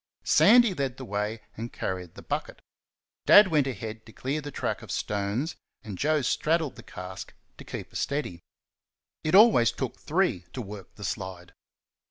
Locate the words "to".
4.07-4.11, 7.59-7.63, 10.53-10.61